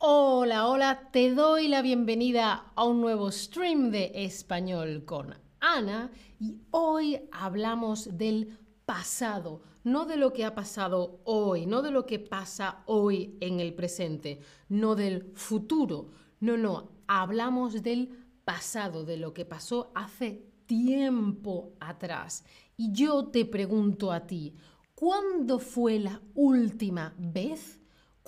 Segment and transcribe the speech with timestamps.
[0.00, 6.58] Hola, hola, te doy la bienvenida a un nuevo stream de español con Ana y
[6.70, 8.56] hoy hablamos del
[8.86, 13.58] pasado, no de lo que ha pasado hoy, no de lo que pasa hoy en
[13.58, 14.38] el presente,
[14.68, 18.10] no del futuro, no, no, hablamos del
[18.44, 22.44] pasado, de lo que pasó hace tiempo atrás.
[22.76, 24.54] Y yo te pregunto a ti,
[24.94, 27.77] ¿cuándo fue la última vez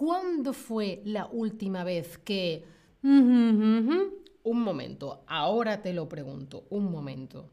[0.00, 2.64] ¿Cuándo fue la última vez que...
[3.02, 7.50] Un momento, ahora te lo pregunto, un momento.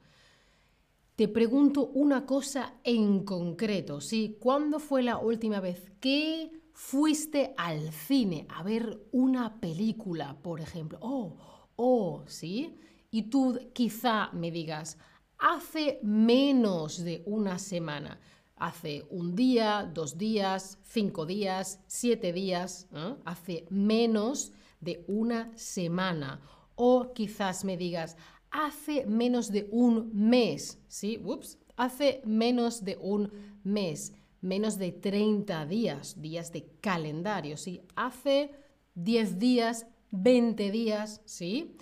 [1.17, 4.37] Te pregunto una cosa en concreto, ¿sí?
[4.39, 10.99] ¿Cuándo fue la última vez que fuiste al cine a ver una película, por ejemplo?
[11.01, 11.35] Oh,
[11.75, 12.79] oh, ¿sí?
[13.11, 14.97] Y tú quizá me digas,
[15.37, 18.21] hace menos de una semana
[18.57, 22.87] hace un día, dos días, cinco días, siete días,
[23.25, 26.41] hace menos de una semana.
[26.75, 28.17] O quizás me digas,
[28.51, 31.19] hace menos de un mes, ¿sí?
[31.23, 33.31] Ups, hace menos de un
[33.63, 37.81] mes, menos de 30 días, días de calendario, ¿sí?
[37.95, 38.51] Hace
[38.95, 41.75] 10 días, 20 días, ¿sí?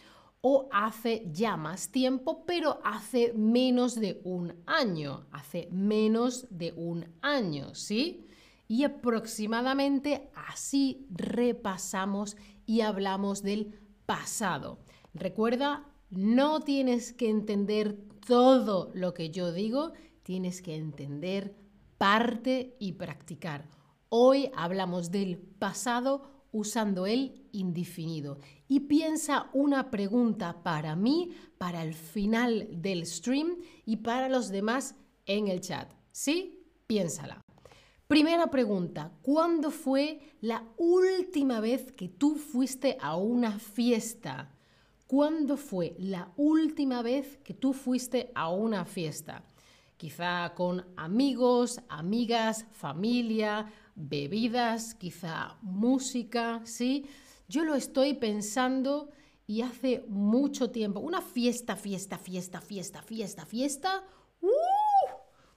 [0.47, 7.07] O hace ya más tiempo, pero hace menos de un año, hace menos de un
[7.23, 8.27] año, ¿sí?
[8.67, 12.37] Y aproximadamente así repasamos
[12.67, 13.73] y hablamos del
[14.05, 14.77] pasado.
[15.15, 21.55] Recuerda, no tienes que entender todo lo que yo digo, tienes que entender
[21.97, 23.67] parte y practicar.
[24.09, 28.39] Hoy hablamos del pasado usando el indefinido.
[28.70, 34.95] Y piensa una pregunta para mí, para el final del stream y para los demás
[35.26, 35.92] en el chat.
[36.11, 36.64] ¿Sí?
[36.88, 37.42] Piénsala.
[38.08, 44.49] Primera pregunta, ¿cuándo fue la última vez que tú fuiste a una fiesta?
[45.08, 49.44] ¿Cuándo fue la última vez que tú fuiste a una fiesta?
[49.98, 57.06] Quizá con amigos, amigas, familia, bebidas, quizá música, ¿sí?
[57.48, 59.10] Yo lo estoy pensando
[59.48, 64.04] y hace mucho tiempo, una fiesta, fiesta, fiesta, fiesta, fiesta, fiesta,
[64.42, 64.50] ¡uh!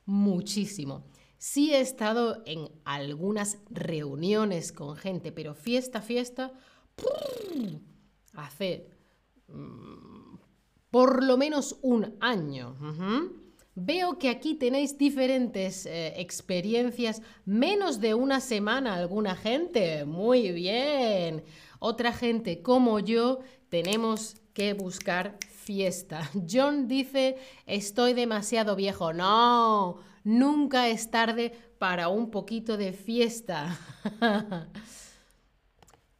[0.04, 1.04] muchísimo.
[1.38, 6.52] Sí he estado en algunas reuniones con gente, pero fiesta, fiesta,
[8.34, 8.90] hace
[9.48, 10.36] mm,
[10.90, 12.76] por lo menos un año.
[13.80, 20.04] Veo que aquí tenéis diferentes eh, experiencias, menos de una semana alguna gente.
[20.04, 21.44] Muy bien.
[21.78, 26.28] Otra gente como yo tenemos que buscar fiesta.
[26.50, 29.12] John dice, estoy demasiado viejo.
[29.12, 33.78] No, nunca es tarde para un poquito de fiesta.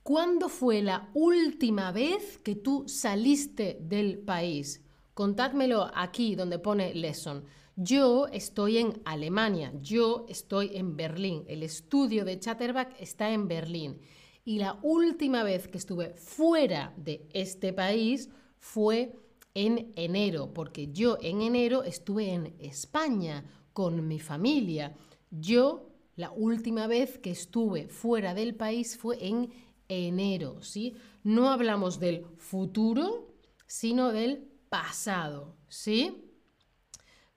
[0.05, 4.81] ¿Cuándo fue la última vez que tú saliste del país?
[5.19, 7.43] Contádmelo aquí donde pone lesson.
[7.75, 11.43] Yo estoy en Alemania, yo estoy en Berlín.
[11.49, 13.99] El estudio de Chatterbach está en Berlín.
[14.45, 19.13] Y la última vez que estuve fuera de este país fue
[19.55, 24.95] en enero, porque yo en enero estuve en España con mi familia.
[25.33, 29.51] Yo la última vez que estuve fuera del país fue en
[29.89, 30.95] enero, ¿sí?
[31.25, 33.35] No hablamos del futuro,
[33.67, 36.29] sino del pasado, ¿sí?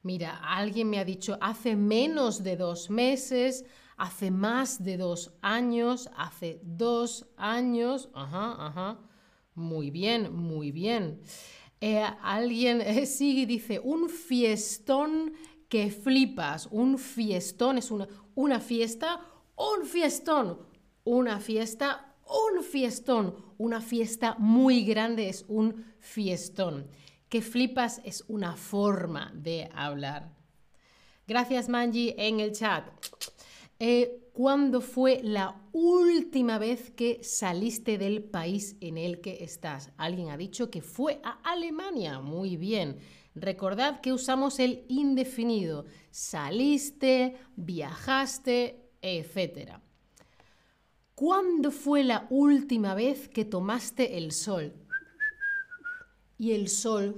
[0.04, 3.66] Mira, alguien me ha dicho hace menos de dos meses,
[3.98, 9.00] hace más de dos años, hace dos años, ajá, ajá,
[9.54, 11.22] muy bien, muy bien.
[11.80, 15.34] Eh, alguien eh, sigue y dice, un fiestón
[15.70, 19.22] que flipas, un fiestón es una, una fiesta,
[19.56, 20.58] un fiestón,
[21.04, 26.88] una fiesta, un fiestón, una fiesta muy grande es un fiestón
[27.32, 30.34] que flipas es una forma de hablar.
[31.26, 32.86] Gracias Manji en el chat.
[33.80, 39.92] Eh, ¿Cuándo fue la última vez que saliste del país en el que estás?
[39.96, 42.20] Alguien ha dicho que fue a Alemania.
[42.20, 42.98] Muy bien.
[43.34, 45.86] Recordad que usamos el indefinido.
[46.10, 49.80] Saliste, viajaste, etc.
[51.16, 54.74] ¿Cuándo fue la última vez que tomaste el sol?
[56.42, 57.16] Y el sol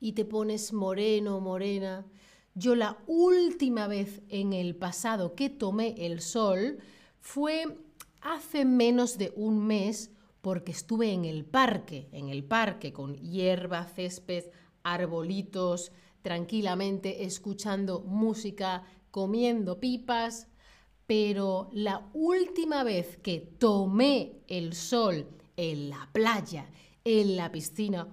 [0.00, 2.04] y te pones moreno, morena.
[2.52, 6.78] Yo la última vez en el pasado que tomé el sol
[7.20, 7.78] fue
[8.20, 10.10] hace menos de un mes
[10.40, 14.46] porque estuve en el parque, en el parque con hierba, césped,
[14.82, 18.82] arbolitos, tranquilamente escuchando música,
[19.12, 20.48] comiendo pipas,
[21.06, 26.68] pero la última vez que tomé el sol en la playa,
[27.04, 28.08] en la piscina,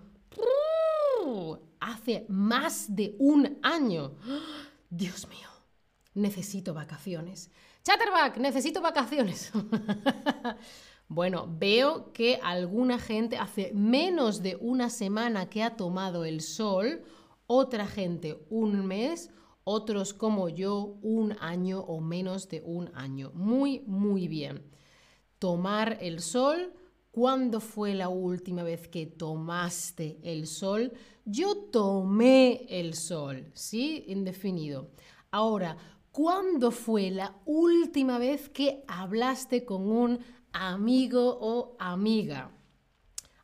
[1.80, 4.16] hace más de un año.
[4.90, 5.48] Dios mío,
[6.14, 7.52] necesito vacaciones.
[7.84, 9.52] Chatterback, necesito vacaciones.
[11.08, 17.04] bueno, veo que alguna gente hace menos de una semana que ha tomado el sol,
[17.48, 19.32] otra gente un mes,
[19.64, 23.32] otros como yo un año o menos de un año.
[23.34, 24.64] Muy, muy bien.
[25.38, 26.74] Tomar el sol.
[27.12, 30.94] ¿Cuándo fue la última vez que tomaste el sol?
[31.26, 34.04] Yo tomé el sol, ¿sí?
[34.08, 34.92] Indefinido.
[35.32, 35.76] Ahora,
[36.12, 40.20] ¿cuándo fue la última vez que hablaste con un
[40.52, 42.52] amigo o amiga?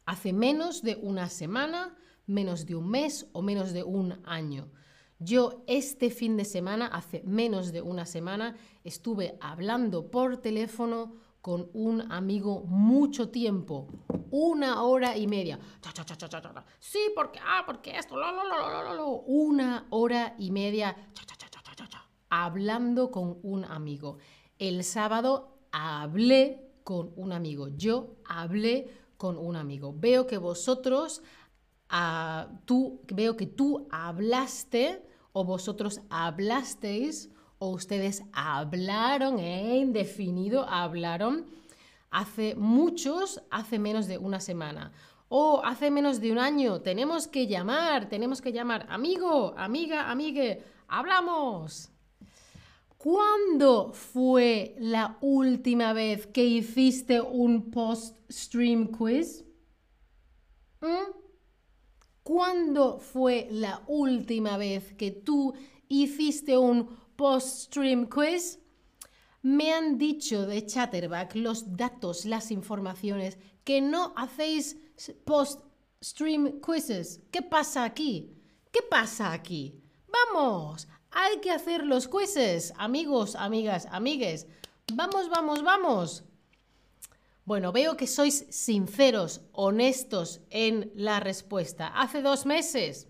[0.05, 1.97] ¿Hace menos de una semana,
[2.27, 4.69] menos de un mes o menos de un año?
[5.17, 11.69] Yo este fin de semana, hace menos de una semana, estuve hablando por teléfono con
[11.73, 13.87] un amigo mucho tiempo,
[14.31, 15.59] una hora y media.
[16.79, 18.15] sí, porque, ah, porque esto,
[19.27, 20.97] una hora y media
[22.31, 24.17] hablando con un amigo.
[24.57, 27.67] El sábado hablé con un amigo.
[27.77, 29.93] Yo hablé con un amigo.
[29.95, 31.21] Veo que vosotros,
[31.91, 37.29] uh, tú, veo que tú hablaste o vosotros hablasteis
[37.69, 41.45] ustedes hablaron en indefinido, hablaron
[42.11, 44.91] hace muchos, hace menos de una semana.
[45.27, 50.63] O hace menos de un año, tenemos que llamar, tenemos que llamar, amigo, amiga, amigue,
[50.87, 51.89] hablamos.
[52.97, 59.45] ¿Cuándo fue la última vez que hiciste un post-stream quiz?
[60.81, 61.11] ¿Mm?
[62.23, 65.53] ¿Cuándo fue la última vez que tú
[65.87, 68.59] hiciste un post-stream quiz?
[69.41, 74.77] Me han dicho de Chatterback los datos, las informaciones, que no hacéis
[75.25, 77.21] post-stream quizzes.
[77.31, 78.33] ¿Qué pasa aquí?
[78.71, 79.81] ¿Qué pasa aquí?
[80.07, 84.47] Vamos, hay que hacer los quizzes, amigos, amigas, amigues.
[84.93, 86.23] Vamos, vamos, vamos.
[87.45, 91.87] Bueno, veo que sois sinceros, honestos en la respuesta.
[91.87, 93.07] Hace dos meses.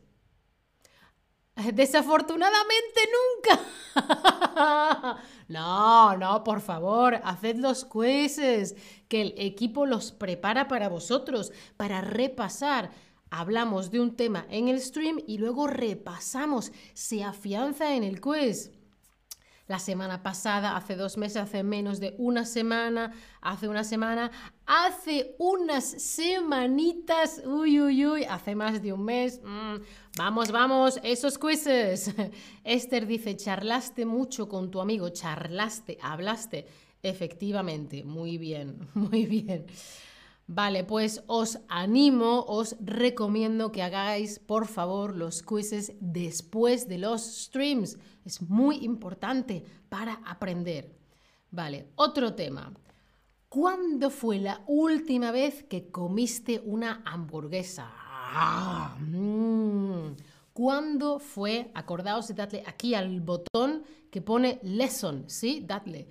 [1.74, 3.60] Desafortunadamente nunca.
[5.48, 8.76] no, no, por favor, haced los quizzes,
[9.08, 12.92] que el equipo los prepara para vosotros, para repasar.
[13.30, 18.72] Hablamos de un tema en el stream y luego repasamos, se afianza en el quiz
[19.68, 24.32] la semana pasada, hace dos meses, hace menos de una semana, hace una semana,
[24.66, 29.42] hace unas semanitas, uy, uy, uy, hace más de un mes.
[29.44, 29.78] Mm,
[30.18, 32.14] vamos, vamos, esos quizzes.
[32.64, 36.68] Esther dice, charlaste mucho con tu amigo, charlaste, hablaste.
[37.02, 39.66] Efectivamente, muy bien, muy bien.
[40.48, 47.22] Vale, pues os animo, os recomiendo que hagáis por favor los quizzes después de los
[47.22, 47.98] streams.
[48.24, 50.96] Es muy importante para aprender.
[51.50, 52.72] Vale, otro tema.
[53.50, 57.90] ¿Cuándo fue la última vez que comiste una hamburguesa?
[57.92, 60.16] Ah, mm.
[60.54, 61.72] ¿Cuándo fue?
[61.74, 65.64] Acordaos de darle aquí al botón que pone lesson, ¿sí?
[65.66, 66.08] Dadle.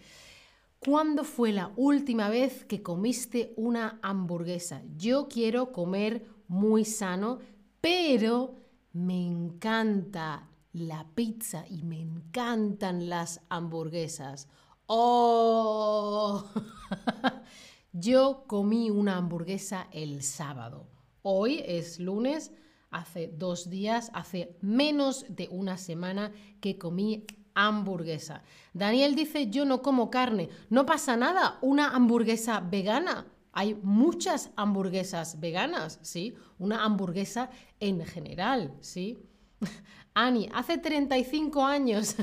[0.85, 4.83] ¿Cuándo fue la última vez que comiste una hamburguesa?
[4.99, 7.39] Yo quiero comer muy sano,
[7.81, 8.57] pero
[8.93, 14.47] me encanta la pizza y me encantan las hamburguesas.
[14.85, 16.45] ¡Oh!
[17.95, 20.87] Yo comí una hamburguesa el sábado.
[21.23, 22.53] Hoy es lunes,
[22.91, 27.25] hace dos días, hace menos de una semana que comí
[27.55, 28.43] hamburguesa.
[28.73, 30.49] Daniel dice, yo no como carne.
[30.71, 33.27] No pasa nada, una hamburguesa vegana.
[33.53, 36.35] Hay muchas hamburguesas veganas, ¿sí?
[36.59, 39.19] Una hamburguesa en general, ¿sí?
[40.15, 42.17] Ani, hace 35 años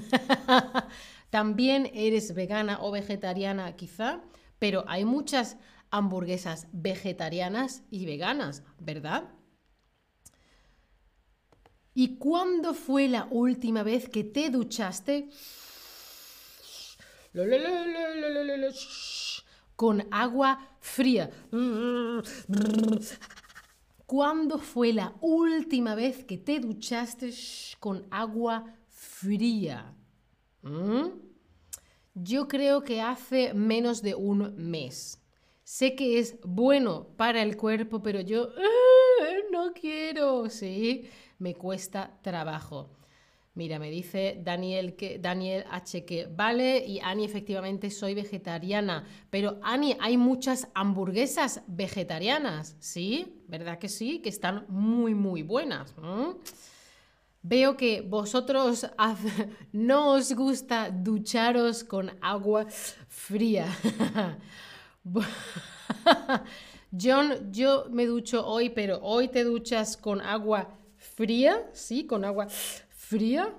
[1.29, 4.21] también eres vegana o vegetariana quizá,
[4.59, 5.57] pero hay muchas
[5.89, 9.29] hamburguesas vegetarianas y veganas, ¿verdad?
[11.93, 15.29] ¿Y cuándo fue la última vez que te duchaste
[19.75, 21.29] con agua fría?
[24.05, 27.33] ¿Cuándo fue la última vez que te duchaste
[27.79, 29.93] con agua fría?
[30.61, 31.07] ¿Mm?
[32.13, 35.19] Yo creo que hace menos de un mes.
[35.63, 38.49] Sé que es bueno para el cuerpo, pero yo
[39.51, 41.09] no quiero, ¿sí?
[41.41, 42.91] Me cuesta trabajo.
[43.55, 49.05] Mira, me dice Daniel, que, Daniel H que vale y Ani efectivamente soy vegetariana.
[49.29, 53.43] Pero Ani, hay muchas hamburguesas vegetarianas, ¿sí?
[53.47, 54.19] ¿Verdad que sí?
[54.19, 55.93] Que están muy, muy buenas.
[57.41, 58.87] Veo que vosotros
[59.73, 62.67] no os gusta ducharos con agua
[63.09, 63.65] fría.
[66.91, 70.80] John, yo me ducho hoy, pero hoy te duchas con agua fría,
[71.73, 72.05] ¿sí?
[72.05, 72.47] Con agua
[72.89, 73.53] fría.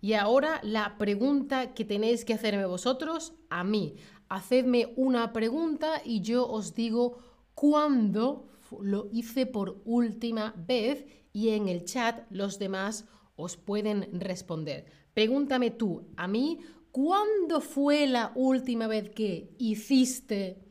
[0.00, 3.96] Y ahora la pregunta que tenéis que hacerme vosotros a mí.
[4.28, 7.18] Hacedme una pregunta y yo os digo
[7.54, 8.48] cuándo
[8.80, 13.04] lo hice por última vez y en el chat los demás
[13.36, 14.86] os pueden responder.
[15.14, 16.60] Pregúntame tú a mí,
[16.90, 20.62] ¿cuándo fue la última vez que hiciste,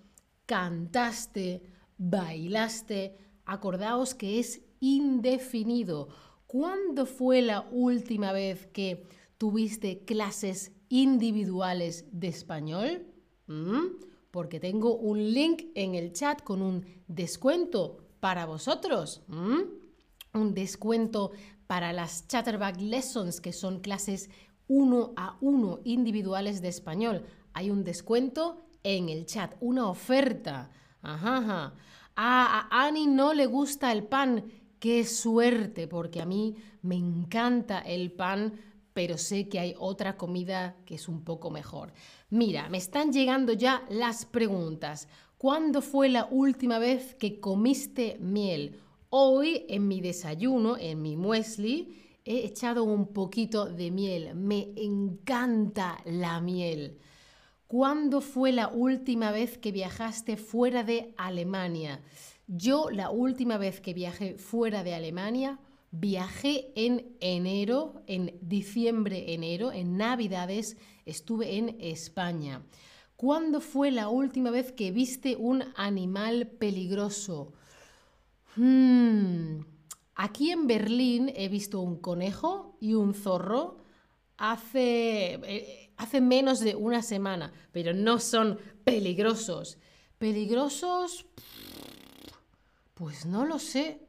[0.45, 1.61] cantaste,
[1.97, 3.17] bailaste?
[3.45, 6.09] Acordaos que es indefinido.
[6.47, 9.07] ¿Cuándo fue la última vez que
[9.37, 13.07] tuviste clases individuales de español?
[13.47, 14.01] ¿Mm?
[14.31, 19.21] Porque tengo un link en el chat con un descuento para vosotros.
[19.27, 19.59] ¿Mm?
[20.33, 21.31] Un descuento
[21.67, 24.29] para las Chatterback Lessons, que son clases
[24.67, 27.25] uno a uno individuales de español.
[27.53, 30.69] Hay un descuento en el chat, una oferta.
[31.01, 31.73] Ajá,
[32.15, 34.43] ah, a Ani no le gusta el pan.
[34.81, 38.59] Qué suerte, porque a mí me encanta el pan,
[38.93, 41.93] pero sé que hay otra comida que es un poco mejor.
[42.31, 45.07] Mira, me están llegando ya las preguntas.
[45.37, 48.79] ¿Cuándo fue la última vez que comiste miel?
[49.11, 54.33] Hoy en mi desayuno, en mi muesli, he echado un poquito de miel.
[54.33, 56.97] Me encanta la miel.
[57.67, 62.01] ¿Cuándo fue la última vez que viajaste fuera de Alemania?
[62.53, 65.57] Yo la última vez que viajé fuera de Alemania,
[65.91, 72.61] viajé en enero, en diciembre, enero, en Navidades, estuve en España.
[73.15, 77.53] ¿Cuándo fue la última vez que viste un animal peligroso?
[78.57, 79.61] Hmm,
[80.15, 83.77] aquí en Berlín he visto un conejo y un zorro
[84.35, 89.77] hace, eh, hace menos de una semana, pero no son peligrosos.
[90.17, 91.25] ¿Peligrosos?
[93.01, 93.99] Pues no lo sé.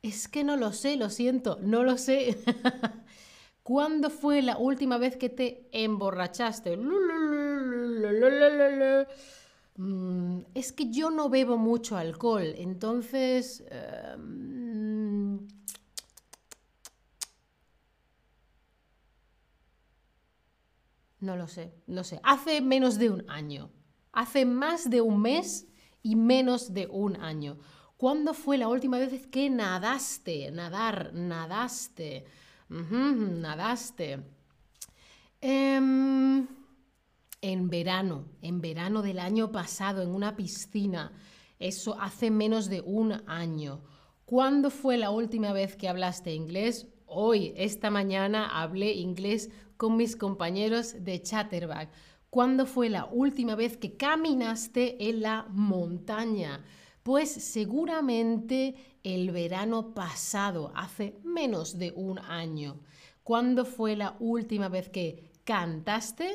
[0.00, 2.42] Es que no lo sé, lo siento, no lo sé.
[3.62, 6.78] ¿Cuándo fue la última vez que te emborrachaste?
[10.54, 13.64] Es que yo no bebo mucho alcohol, entonces...
[13.68, 15.46] Em,
[21.20, 22.18] no lo sé, no sé.
[22.22, 23.70] Hace menos de un año.
[24.10, 25.66] Hace más de un mes
[26.02, 27.58] y menos de un año.
[28.02, 30.50] ¿Cuándo fue la última vez que nadaste?
[30.50, 32.24] Nadar, nadaste.
[32.68, 34.18] nadaste.
[35.40, 36.48] Em,
[37.40, 41.12] en verano, en verano del año pasado, en una piscina.
[41.60, 43.84] Eso hace menos de un año.
[44.24, 46.88] ¿Cuándo fue la última vez que hablaste inglés?
[47.06, 51.88] Hoy, esta mañana, hablé inglés con mis compañeros de Chatterback.
[52.30, 56.64] ¿Cuándo fue la última vez que caminaste en la montaña?
[57.02, 62.80] Pues seguramente el verano pasado, hace menos de un año.
[63.24, 66.30] ¿Cuándo fue la última vez que cantaste?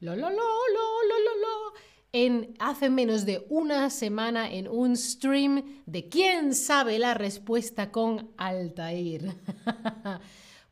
[0.00, 1.72] Lo, lo, lo, lo, lo, lo.
[2.12, 8.30] En, hace menos de una semana en un stream de ¿Quién sabe la respuesta con
[8.36, 9.34] Altair?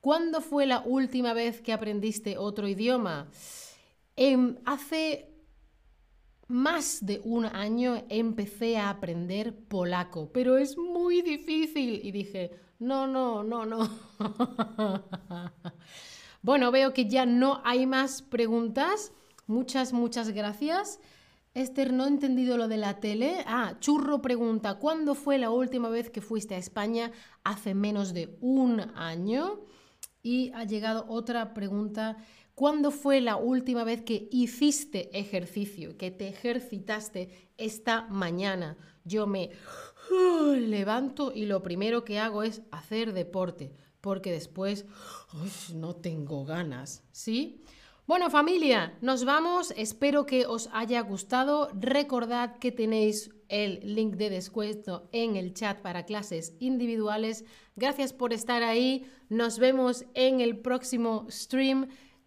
[0.00, 3.28] ¿Cuándo fue la última vez que aprendiste otro idioma?
[4.16, 5.33] Em, hace
[6.48, 12.00] más de un año empecé a aprender polaco, pero es muy difícil.
[12.02, 13.88] Y dije, no, no, no, no.
[16.42, 19.12] bueno, veo que ya no hay más preguntas.
[19.46, 21.00] Muchas, muchas gracias.
[21.54, 23.44] Esther, no he entendido lo de la tele.
[23.46, 27.12] Ah, Churro pregunta, ¿cuándo fue la última vez que fuiste a España?
[27.44, 29.60] Hace menos de un año.
[30.22, 32.16] Y ha llegado otra pregunta.
[32.54, 38.76] ¿Cuándo fue la última vez que hiciste ejercicio, que te ejercitaste esta mañana?
[39.04, 39.50] Yo me
[40.10, 44.86] uh, levanto y lo primero que hago es hacer deporte, porque después
[45.74, 47.64] no tengo ganas, ¿sí?
[48.06, 51.70] Bueno familia, nos vamos, espero que os haya gustado.
[51.72, 57.46] Recordad que tenéis el link de descuento en el chat para clases individuales.
[57.76, 61.88] Gracias por estar ahí, nos vemos en el próximo stream.